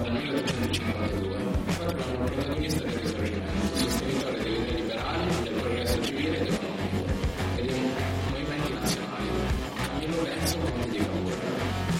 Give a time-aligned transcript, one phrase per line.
[0.00, 1.36] dal 1852.
[1.76, 7.04] Troviamo il protagonista del risorgimento, sostenitore delle idee liberali, del progresso civile ed economico
[7.56, 7.92] e dei
[8.30, 9.24] movimenti nazionali.
[9.90, 11.34] Camillo Lorenzo, conte di Cavour.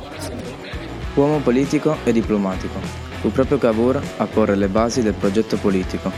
[0.00, 0.78] Ora sentiamo brevi.
[1.14, 2.80] Uomo politico e diplomatico.
[3.20, 6.10] Fu proprio Cavour a porre le basi del progetto politico,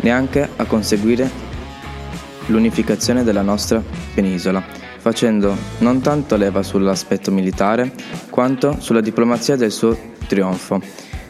[0.00, 1.52] neanche a conseguire
[2.46, 4.62] l'unificazione della nostra penisola,
[4.98, 7.92] facendo non tanto leva sull'aspetto militare
[8.28, 10.80] quanto sulla diplomazia del suo trionfo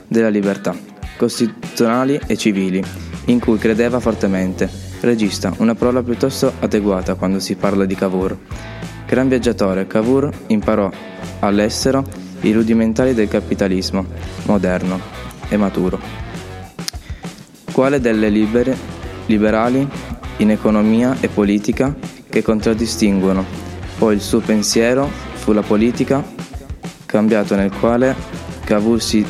[0.06, 0.74] della libertà,
[1.16, 2.82] costituzionali e civili,
[3.26, 4.68] in cui credeva fortemente.
[5.00, 8.36] Regista, una parola piuttosto adeguata quando si parla di Cavour.
[9.06, 10.90] Gran viaggiatore, Cavour imparò
[11.40, 12.04] all'estero
[12.40, 14.06] i rudimentali del capitalismo
[14.46, 14.98] moderno
[15.48, 15.98] e maturo,
[17.72, 18.76] quale delle libere,
[19.26, 19.86] liberali
[20.38, 21.94] in economia e politica
[22.28, 23.44] che contraddistinguono.
[23.98, 26.22] Poi il suo pensiero fu la politica,
[27.06, 28.14] cambiato nel quale
[28.64, 29.24] Cavour si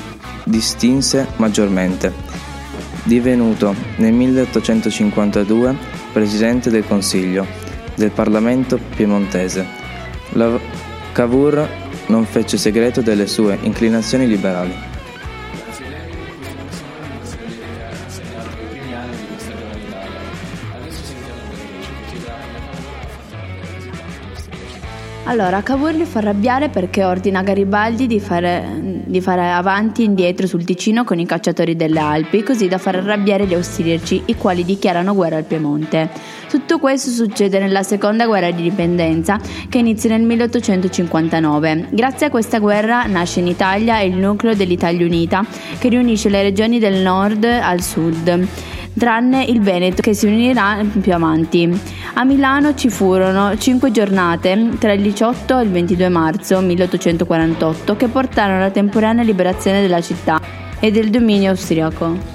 [0.44, 2.12] distinse maggiormente,
[3.04, 5.76] divenuto nel 1852
[6.12, 7.46] presidente del Consiglio
[7.94, 9.66] del Parlamento piemontese.
[10.30, 10.58] La
[11.12, 11.68] Cavour
[12.06, 14.93] non fece segreto delle sue inclinazioni liberali.
[25.26, 28.62] Allora, Cavour fa arrabbiare perché ordina a Garibaldi di fare,
[29.06, 32.96] di fare avanti e indietro sul Ticino con i cacciatori delle Alpi, così da far
[32.96, 36.10] arrabbiare gli austriaci, i quali dichiarano guerra al Piemonte.
[36.46, 41.88] Tutto questo succede nella seconda guerra di indipendenza, che inizia nel 1859.
[41.92, 45.42] Grazie a questa guerra nasce in Italia il nucleo dell'Italia Unita,
[45.78, 48.46] che riunisce le regioni del nord al sud
[48.96, 51.68] tranne il Veneto che si unirà più avanti.
[52.14, 58.08] A Milano ci furono cinque giornate tra il 18 e il 22 marzo 1848 che
[58.08, 60.40] portarono alla temporanea liberazione della città
[60.80, 62.33] e del dominio austriaco.